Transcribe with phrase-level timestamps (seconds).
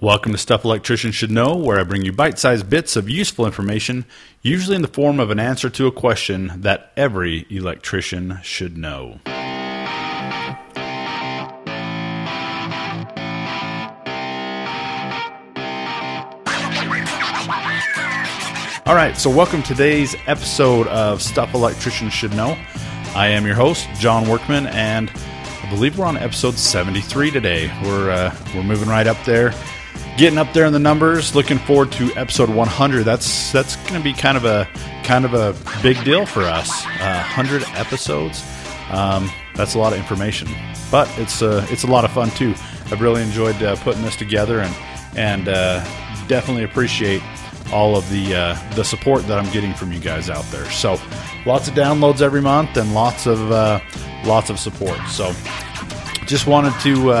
[0.00, 3.46] Welcome to Stuff Electricians Should Know, where I bring you bite sized bits of useful
[3.46, 4.04] information,
[4.42, 9.18] usually in the form of an answer to a question that every electrician should know.
[18.86, 22.56] All right, so welcome to today's episode of Stuff Electricians Should Know.
[23.16, 27.66] I am your host, John Workman, and I believe we're on episode 73 today.
[27.82, 29.52] We're uh, we're moving right up there
[30.18, 31.34] getting up there in the numbers.
[31.34, 33.04] Looking forward to episode 100.
[33.04, 34.68] That's that's going to be kind of a
[35.04, 36.84] kind of a big deal for us.
[37.00, 38.44] Uh, 100 episodes.
[38.90, 40.48] Um, that's a lot of information,
[40.90, 42.54] but it's uh, it's a lot of fun too.
[42.86, 44.74] I've really enjoyed uh, putting this together and
[45.16, 45.84] and uh,
[46.26, 47.22] definitely appreciate
[47.72, 50.68] all of the uh, the support that I'm getting from you guys out there.
[50.70, 50.98] So
[51.46, 53.80] lots of downloads every month and lots of uh,
[54.24, 54.98] lots of support.
[55.08, 55.32] So
[56.26, 57.12] just wanted to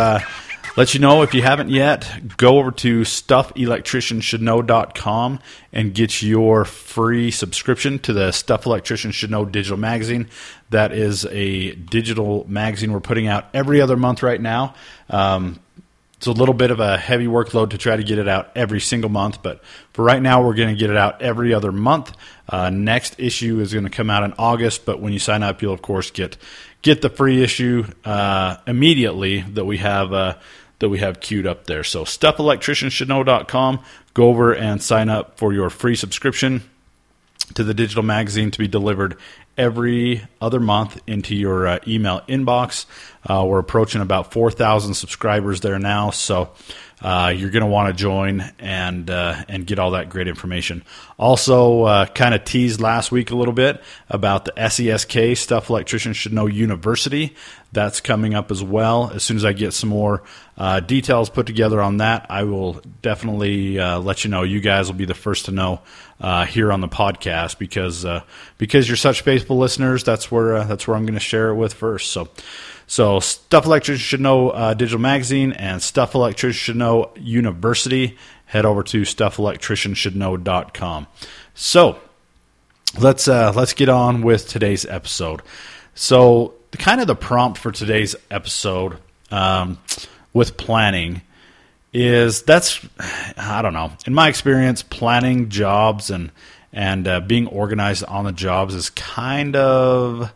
[0.78, 5.40] let you know if you haven't yet, go over to stuffelectricianshouldknow.com
[5.72, 10.28] and get your free subscription to the Stuff Electricians Should Know digital magazine.
[10.70, 14.76] That is a digital magazine we're putting out every other month right now.
[15.10, 15.58] Um,
[16.16, 18.80] it's a little bit of a heavy workload to try to get it out every
[18.80, 22.12] single month, but for right now, we're going to get it out every other month.
[22.48, 25.60] Uh, next issue is going to come out in August, but when you sign up,
[25.60, 26.36] you'll of course get
[26.82, 30.34] get the free issue uh, immediately that we have uh,
[30.78, 31.84] that we have queued up there.
[31.84, 33.80] So stuffelectricianshouldknow.com.
[34.14, 36.62] Go over and sign up for your free subscription
[37.54, 39.16] to the digital magazine to be delivered
[39.56, 42.86] every other month into your uh, email inbox.
[43.28, 46.50] Uh, we're approaching about 4,000 subscribers there now, so
[47.00, 50.82] uh, you're going to want to join and uh, and get all that great information.
[51.16, 56.16] Also, uh, kind of teased last week a little bit about the SESK Stuff Electricians
[56.16, 57.36] Should Know University.
[57.70, 59.10] That's coming up as well.
[59.14, 60.22] As soon as I get some more
[60.56, 64.42] uh, details put together on that, I will definitely uh, let you know.
[64.42, 65.80] You guys will be the first to know
[66.20, 68.06] uh, here on the podcast because
[68.56, 70.02] because you're such faithful listeners.
[70.02, 72.10] That's where that's where I'm going to share it with first.
[72.10, 72.28] So.
[72.88, 78.16] So, Stuff Electricians Should Know uh, Digital Magazine and Stuff Electricians Should Know University.
[78.46, 81.06] Head over to stuffelectricianshouldknow.com.
[81.54, 81.98] So,
[82.98, 85.42] let's uh, let's get on with today's episode.
[85.94, 88.96] So, kind of the prompt for today's episode
[89.30, 89.76] um,
[90.32, 91.20] with planning
[91.92, 92.80] is that's
[93.36, 93.92] I don't know.
[94.06, 96.32] In my experience, planning jobs and
[96.72, 100.32] and uh, being organized on the jobs is kind of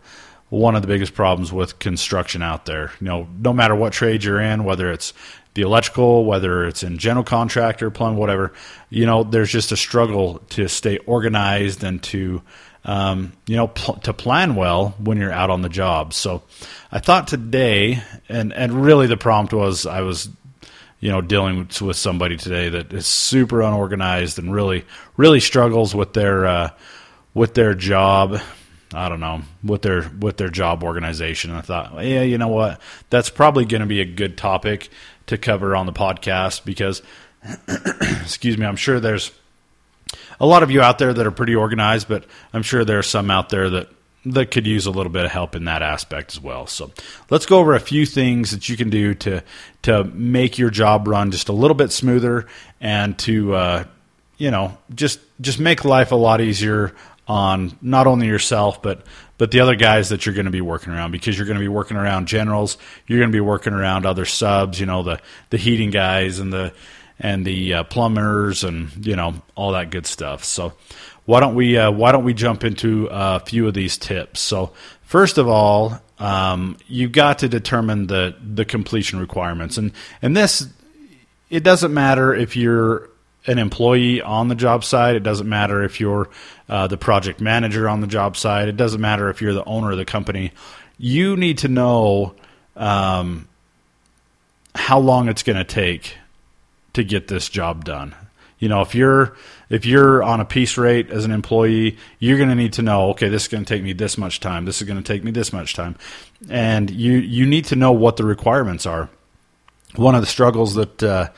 [0.53, 2.93] one of the biggest problems with construction out there.
[3.01, 5.15] You know, no matter what trade you're in, whether it's
[5.55, 8.53] the electrical, whether it's in general contractor, plumbing, whatever,
[8.91, 12.43] you know, there's just a struggle to stay organized and to,
[12.85, 16.13] um, you know, pl- to plan well when you're out on the job.
[16.13, 16.43] So
[16.91, 20.29] I thought today, and, and really the prompt was I was,
[21.01, 24.85] you know, dealing with somebody today that is super unorganized and really,
[25.17, 26.71] really struggles with their, uh,
[27.33, 28.39] with their job
[28.95, 31.51] I don't know with their with their job organization.
[31.51, 32.81] I thought, yeah, you know what,
[33.11, 34.89] that's probably going to be a good topic
[35.27, 37.03] to cover on the podcast because,
[37.69, 39.33] excuse me, I'm sure there's
[40.41, 43.05] a lot of you out there that are pretty organized, but I'm sure there are
[43.05, 43.89] some out there that
[44.25, 46.67] that could use a little bit of help in that aspect as well.
[46.67, 46.93] So
[47.29, 49.43] let's go over a few things that you can do to
[49.83, 52.47] to make your job run just a little bit smoother
[52.81, 53.85] and to uh,
[54.39, 56.95] you know just just make life a lot easier
[57.29, 59.07] on not only yourself but
[59.39, 61.65] but the other guys that you're going to be working around because you're going to
[61.65, 65.21] be working around generals, you're going to be working around other subs, you know the
[65.51, 66.73] the heating guys and the
[67.19, 70.45] and the uh, plumbers and you know all that good stuff.
[70.45, 70.75] So
[71.25, 74.41] why don't we uh, why don't we jump into a few of these tips?
[74.41, 74.73] So
[75.03, 80.69] first of all, um, you've got to determine the the completion requirements and and this
[81.51, 83.11] it doesn't matter if you're
[83.47, 85.17] an employee on the job site.
[85.17, 86.29] It doesn't matter if you're
[86.69, 88.69] uh, the project manager on the job site.
[88.69, 90.53] It doesn't matter if you're the owner of the company.
[90.99, 92.35] You need to know
[92.77, 93.49] um,
[94.75, 96.17] how long it's going to take
[96.93, 98.15] to get this job done.
[98.59, 99.37] You know, if you're
[99.71, 103.11] if you're on a piece rate as an employee, you're going to need to know,
[103.11, 104.67] okay, this is going to take me this much time.
[104.67, 105.97] This is going to take me this much time,
[106.49, 109.09] and you you need to know what the requirements are.
[109.97, 111.31] One of the struggles that uh,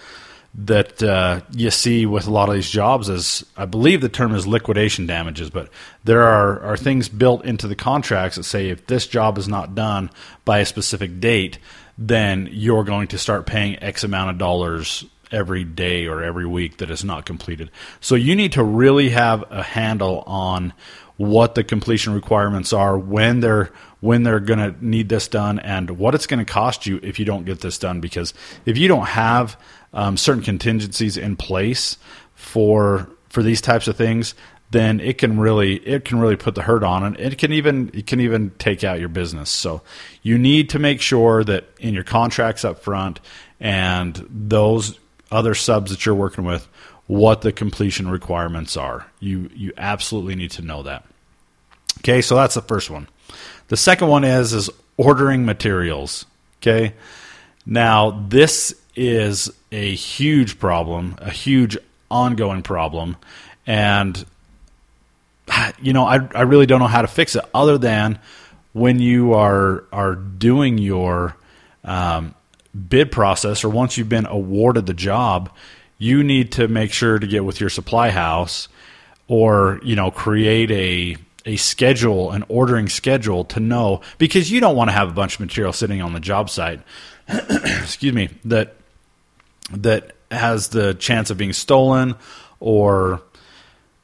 [0.56, 4.34] that uh, you see with a lot of these jobs is I believe the term
[4.34, 5.68] is liquidation damages, but
[6.04, 9.74] there are, are things built into the contracts that say if this job is not
[9.74, 10.10] done
[10.44, 11.58] by a specific date,
[11.98, 16.76] then you're going to start paying X amount of dollars every day or every week
[16.76, 17.70] that is not completed.
[18.00, 20.72] So you need to really have a handle on
[21.16, 23.70] what the completion requirements are, when they're
[24.00, 27.18] when they're going to need this done, and what it's going to cost you if
[27.18, 28.00] you don't get this done.
[28.00, 28.34] Because
[28.66, 29.58] if you don't have
[29.94, 31.96] um, certain contingencies in place
[32.34, 34.34] for for these types of things,
[34.70, 37.90] then it can really it can really put the hurt on and it can even
[37.94, 39.48] it can even take out your business.
[39.48, 39.82] So
[40.22, 43.20] you need to make sure that in your contracts up front
[43.60, 44.98] and those
[45.30, 46.68] other subs that you're working with
[47.06, 49.06] what the completion requirements are.
[49.20, 51.04] You you absolutely need to know that.
[51.98, 53.08] Okay, so that's the first one.
[53.68, 56.26] The second one is is ordering materials.
[56.60, 56.94] Okay.
[57.66, 61.76] Now this is a huge problem, a huge
[62.10, 63.16] ongoing problem,
[63.66, 64.24] and
[65.80, 68.18] you know I I really don't know how to fix it other than
[68.72, 71.36] when you are are doing your
[71.84, 72.34] um,
[72.88, 75.50] bid process or once you've been awarded the job,
[75.98, 78.68] you need to make sure to get with your supply house
[79.28, 84.76] or you know create a a schedule an ordering schedule to know because you don't
[84.76, 86.80] want to have a bunch of material sitting on the job site
[87.28, 88.74] excuse me that
[89.70, 92.14] that has the chance of being stolen
[92.60, 93.22] or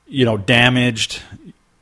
[0.07, 1.23] you know damaged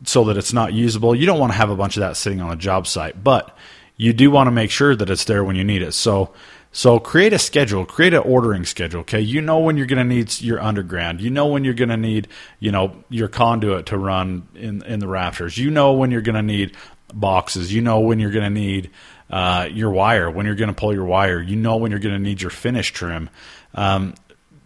[0.05, 2.41] so that it's not usable you don't want to have a bunch of that sitting
[2.41, 3.57] on a job site but
[3.97, 6.33] you do want to make sure that it's there when you need it so
[6.71, 9.01] so create a schedule, create an ordering schedule.
[9.01, 11.21] Okay, you know when you're going to need your underground.
[11.21, 12.29] You know when you're going to need,
[12.61, 15.57] you know, your conduit to run in in the rafters.
[15.57, 16.77] You know when you're going to need
[17.13, 17.73] boxes.
[17.73, 18.91] You know when you're going to need
[19.31, 20.31] uh, your wire.
[20.31, 21.41] When you're going to pull your wire.
[21.41, 23.31] You know when you're going to need your finish trim.
[23.75, 24.15] Um,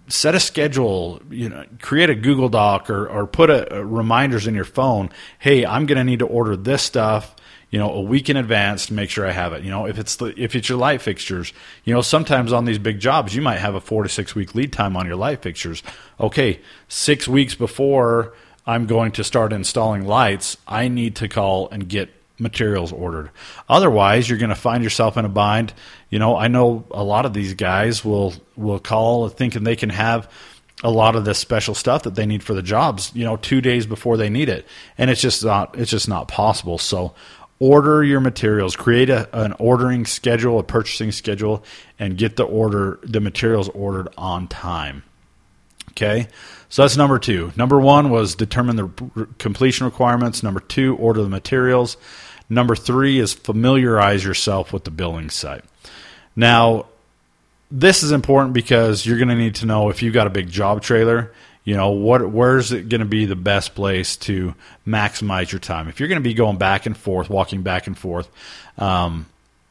[0.08, 1.20] set a schedule.
[1.31, 5.10] You know, create a Google Doc or or put a, a reminders in your phone.
[5.38, 7.34] Hey, I'm going to need to order this stuff
[7.72, 9.64] you know, a week in advance to make sure I have it.
[9.64, 11.54] You know, if it's the if it's your light fixtures,
[11.84, 14.54] you know, sometimes on these big jobs you might have a four to six week
[14.54, 15.82] lead time on your light fixtures.
[16.20, 18.34] Okay, six weeks before
[18.66, 23.31] I'm going to start installing lights, I need to call and get materials ordered.
[23.69, 25.73] Otherwise, you're going to find yourself in a bind.
[26.11, 29.90] You know, I know a lot of these guys will will call thinking they can
[29.90, 30.31] have
[30.84, 33.61] a lot of this special stuff that they need for the jobs, you know, 2
[33.61, 34.67] days before they need it.
[34.99, 36.79] And it's just not it's just not possible.
[36.79, 37.14] So
[37.58, 41.62] order your materials create a, an ordering schedule a purchasing schedule
[41.99, 45.05] and get the order the materials ordered on time
[45.92, 46.28] okay?
[46.68, 47.52] So that's number two.
[47.56, 50.42] Number one was determine the completion requirements.
[50.42, 51.96] Number two order the materials.
[52.48, 55.64] Number three is familiarize yourself with the building site.
[56.34, 56.86] Now
[57.70, 60.50] this is important because you're going to need to know if you've got a big
[60.50, 61.32] job trailer
[61.64, 64.54] you know what where's it going to be the best place to
[64.86, 65.88] maximize your time?
[65.88, 68.28] If you're going to be going back and forth walking back and forth
[68.78, 69.26] um,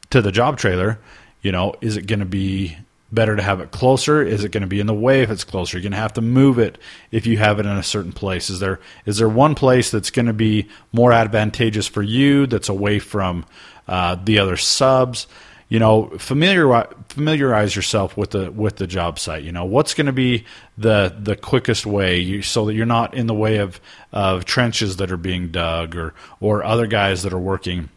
[0.09, 0.99] to the job trailer
[1.41, 2.77] you know is it going to be
[3.11, 4.21] better to have it closer?
[4.21, 5.77] Is it going to be in the way if it's closer?
[5.77, 6.77] You're going to have to move it
[7.11, 8.49] if you have it in a certain place.
[8.49, 12.69] Is there is there one place that's going to be more advantageous for you that's
[12.69, 13.45] away from
[13.87, 15.27] uh, the other subs?
[15.69, 19.63] You know familiar familiarize yourself with the with the job site you know.
[19.63, 20.43] What's going to be
[20.77, 23.79] the the quickest way you, so that you're not in the way of
[24.11, 27.87] of trenches that are being dug or or other guys that are working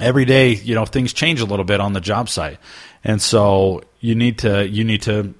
[0.00, 2.58] every day you know things change a little bit on the job site
[3.02, 5.34] and so you need to you need to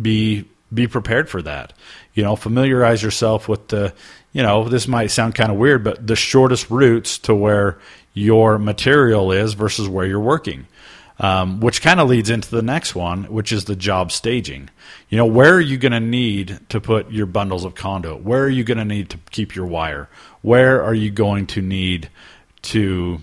[0.00, 1.72] be be prepared for that
[2.14, 3.92] you know familiarize yourself with the
[4.32, 7.78] you know this might sound kind of weird but the shortest routes to where
[8.14, 10.66] your material is versus where you're working
[11.18, 14.68] um, which kind of leads into the next one, which is the job staging.
[15.08, 18.24] You know, where are you going to need to put your bundles of conduit?
[18.24, 20.08] Where are you going to need to keep your wire?
[20.42, 22.10] Where are you going to need
[22.62, 23.20] to,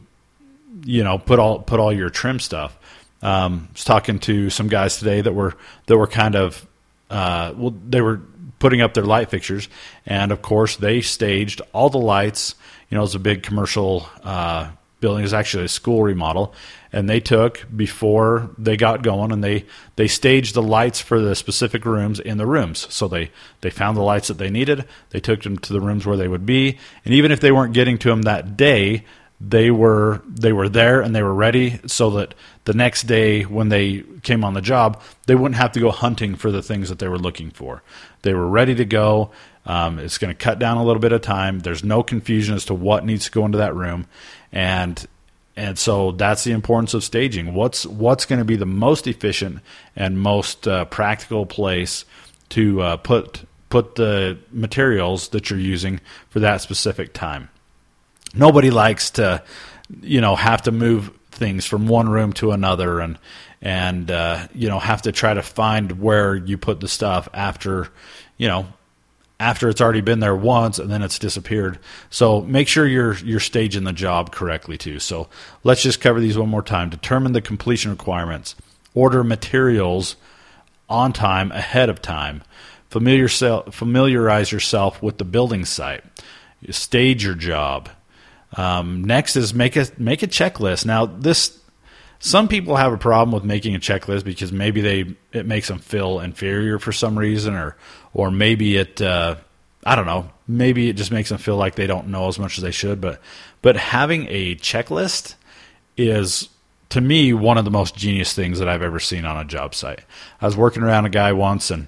[0.84, 2.78] you know, put all put all your trim stuff?
[3.22, 5.56] Um, I was talking to some guys today that were
[5.88, 6.66] that were kind of
[7.10, 8.22] uh, well, they were
[8.60, 9.68] putting up their light fixtures,
[10.06, 12.56] and of course they staged all the lights.
[12.90, 15.24] You know, it's a big commercial uh, building.
[15.24, 16.54] It's actually a school remodel,
[16.92, 21.36] and they took before they got going and they they staged the lights for the
[21.36, 23.32] specific rooms in the rooms so they
[23.62, 26.28] they found the lights that they needed they took them to the rooms where they
[26.28, 29.04] would be and even if they weren't getting to them that day
[29.42, 33.70] they were they were there and they were ready so that the next day when
[33.70, 37.00] they came on the job they wouldn't have to go hunting for the things that
[37.00, 37.82] they were looking for
[38.22, 39.32] they were ready to go
[39.66, 42.66] um, it's going to cut down a little bit of time there's no confusion as
[42.66, 44.06] to what needs to go into that room
[44.52, 45.08] and
[45.56, 47.54] and so that's the importance of staging.
[47.54, 49.60] What's what's going to be the most efficient
[49.94, 52.06] and most uh, practical place
[52.50, 57.50] to uh, put put the materials that you're using for that specific time.
[58.34, 59.44] Nobody likes to,
[60.02, 63.18] you know, have to move things from one room to another and
[63.62, 67.90] and uh, you know have to try to find where you put the stuff after
[68.38, 68.68] you know
[69.40, 71.80] after it's already been there once and then it's disappeared.
[72.10, 75.00] So make sure you're you're staging the job correctly too.
[75.00, 75.30] So
[75.64, 76.90] let's just cover these one more time.
[76.90, 78.56] Determine the completion requirements.
[78.94, 80.16] Order materials
[80.90, 82.44] on time, ahead of time.
[82.90, 86.04] Familiar, familiarize yourself with the building site.
[86.72, 87.90] Stage your job.
[88.58, 90.86] Um, next is make a make a checklist.
[90.86, 91.60] Now this
[92.20, 95.80] some people have a problem with making a checklist because maybe they it makes them
[95.80, 97.78] feel inferior for some reason, or
[98.14, 99.36] or maybe it uh,
[99.86, 102.58] I don't know maybe it just makes them feel like they don't know as much
[102.58, 103.00] as they should.
[103.00, 103.22] But
[103.62, 105.36] but having a checklist
[105.96, 106.50] is
[106.90, 109.76] to me one of the most genius things that I've ever seen on a job
[109.76, 110.02] site.
[110.42, 111.88] I was working around a guy once and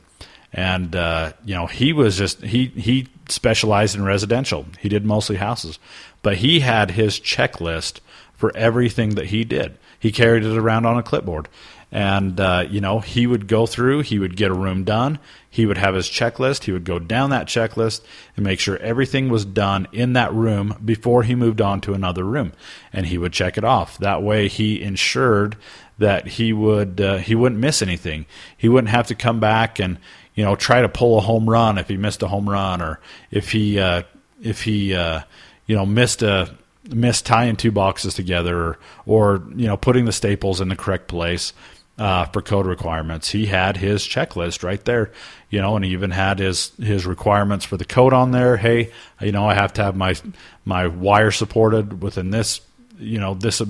[0.53, 4.65] and uh, you know he was just he he specialized in residential.
[4.79, 5.79] He did mostly houses,
[6.21, 7.99] but he had his checklist
[8.33, 9.77] for everything that he did.
[9.99, 11.47] He carried it around on a clipboard,
[11.91, 14.01] and uh, you know he would go through.
[14.01, 15.19] He would get a room done.
[15.49, 16.63] He would have his checklist.
[16.63, 18.01] He would go down that checklist
[18.35, 22.23] and make sure everything was done in that room before he moved on to another
[22.23, 22.53] room,
[22.91, 23.97] and he would check it off.
[23.99, 25.55] That way, he ensured
[26.01, 28.25] that he would uh, he wouldn't miss anything.
[28.57, 29.97] He wouldn't have to come back and
[30.35, 32.99] you know, try to pull a home run if he missed a home run or
[33.31, 34.03] if he uh,
[34.41, 35.21] if he uh,
[35.65, 36.55] you know missed a
[36.89, 41.07] missed tying two boxes together or, or you know putting the staples in the correct
[41.07, 41.53] place
[41.97, 43.29] uh, for code requirements.
[43.29, 45.11] He had his checklist right there,
[45.49, 48.57] you know, and he even had his his requirements for the code on there.
[48.57, 50.15] Hey, you know, I have to have my
[50.63, 52.61] my wire supported within this,
[52.97, 53.61] you know, this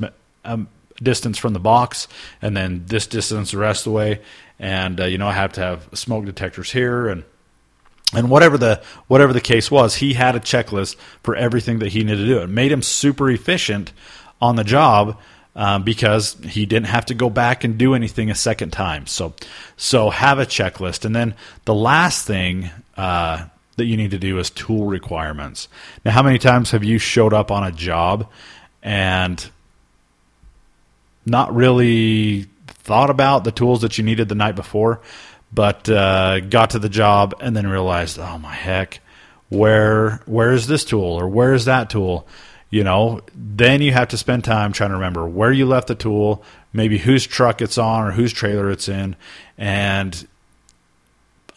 [0.46, 0.68] um,
[1.02, 2.08] distance from the box,
[2.42, 4.22] and then this distance the rest of the way
[4.62, 7.26] and uh, you know I have to have smoke detectors here and
[8.14, 12.04] and whatever the whatever the case was, he had a checklist for everything that he
[12.04, 12.40] needed to do.
[12.40, 13.92] It made him super efficient
[14.42, 15.18] on the job
[15.56, 19.08] um, because he didn't have to go back and do anything a second time.
[19.08, 19.34] So
[19.78, 22.70] so have a checklist, and then the last thing.
[22.96, 25.70] Uh, that you need to do is tool requirements.
[26.04, 28.30] Now, how many times have you showed up on a job
[28.84, 29.50] and
[31.26, 35.02] not really thought about the tools that you needed the night before,
[35.54, 39.02] but uh, got to the job and then realized, oh my heck,
[39.50, 42.28] where where is this tool or where is that tool?
[42.70, 45.96] You know, then you have to spend time trying to remember where you left the
[45.96, 49.18] tool, maybe whose truck it's on or whose trailer it's in,
[49.58, 50.26] and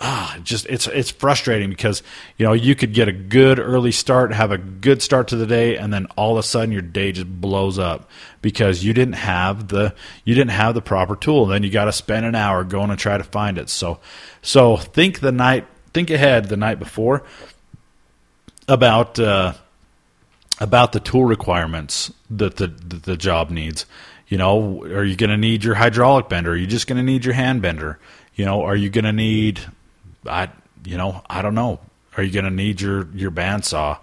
[0.01, 2.03] ah, just it's it's frustrating because
[2.37, 5.47] you know you could get a good early start, have a good start to the
[5.47, 8.09] day, and then all of a sudden your day just blows up
[8.43, 11.47] because you didn't have the you didn't have the proper tool.
[11.47, 13.69] Then you got to spend an hour going to try to find it.
[13.69, 14.01] So
[14.43, 17.23] so think the night think ahead the night before
[18.69, 19.55] about uh,
[20.61, 23.87] about the tool requirements that the that the job needs.
[24.27, 26.53] You know, are you going to need your hydraulic bender?
[26.53, 27.99] Are you just going to need your hand bender?
[28.35, 29.61] You know, are you going to need
[30.27, 30.51] I
[30.85, 31.81] you know I don't know.
[32.17, 33.99] Are you going to need your your bandsaw?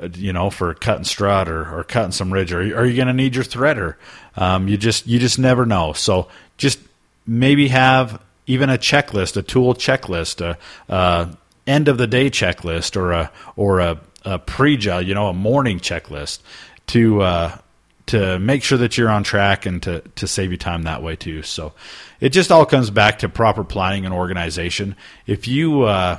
[0.00, 3.06] Uh, you know, for cutting strut or, or cutting some rigid, or are you going
[3.06, 3.94] to need your threader?
[4.36, 5.92] Um, you just you just never know.
[5.92, 6.80] So just
[7.26, 10.58] maybe have even a checklist, a tool checklist, a,
[10.92, 15.32] a end of the day checklist, or a or a, a pre you know, a
[15.32, 16.40] morning checklist
[16.88, 17.58] to uh,
[18.06, 21.16] to make sure that you're on track and to to save you time that way
[21.16, 21.42] too.
[21.42, 21.72] So
[22.20, 24.96] it just all comes back to proper planning and organization.
[25.26, 26.18] If you uh,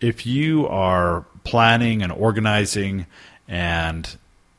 [0.00, 3.06] if you are planning and organizing
[3.48, 4.16] and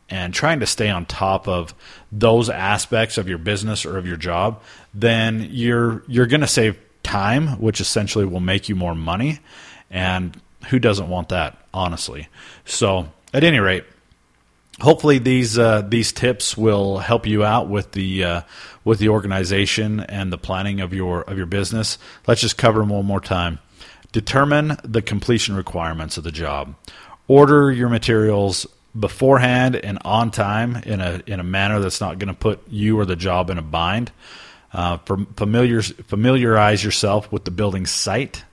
[0.10, 1.74] and trying to stay on top of
[2.12, 4.62] those aspects of your business or of your job,
[4.94, 9.40] then you're you're going to save time, which essentially will make you more money.
[9.90, 12.28] And who doesn't want that, honestly?
[12.66, 13.86] So, at any rate,
[14.82, 18.42] hopefully these uh, these tips will help you out with the uh,
[18.84, 21.98] with the organization and the planning of your of your business.
[22.28, 23.60] Let's just cover them one more time.
[24.12, 26.76] Determine the completion requirements of the job.
[27.28, 28.68] Order your materials
[28.98, 33.00] beforehand and on time in a in a manner that's not going to put you
[33.00, 34.12] or the job in a bind.
[34.74, 34.98] Uh,
[35.38, 38.44] familiar, familiarize yourself with the building site.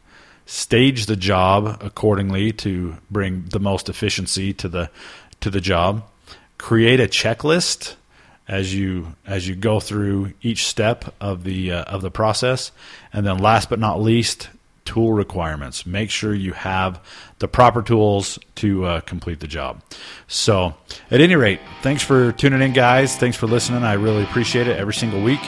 [0.47, 4.91] Stage the job accordingly to bring the most efficiency to the
[5.41, 6.05] to the job
[6.59, 7.97] create a checklist
[8.49, 12.73] as you as you go through each step of the uh, of the process.
[13.13, 14.49] And then last but not least
[14.85, 15.87] tool requirements.
[15.87, 17.01] Make sure you have
[17.39, 19.81] the proper tools to uh, complete the job.
[20.27, 20.75] So
[21.11, 23.17] at any rate thanks for tuning in guys.
[23.17, 23.85] Thanks for listening.
[23.85, 25.41] I really appreciate it every single week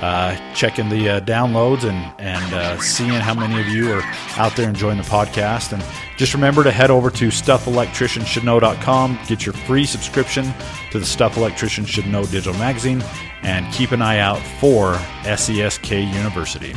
[0.00, 4.02] uh, checking the uh, downloads and and uh, seeing how many of you are
[4.36, 5.72] out there enjoying the podcast.
[5.72, 5.84] And
[6.16, 10.52] just remember to head over to StuffElectriciansShouldKnow.com, get your free subscription
[10.90, 13.02] to the Stuff Electricians Should Know digital magazine,
[13.42, 16.72] and keep an eye out for SESK University.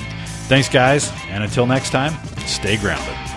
[0.48, 2.14] Thanks, guys, and until next time,
[2.46, 3.33] stay grounded.